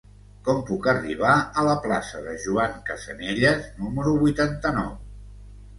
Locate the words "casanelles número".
2.89-4.19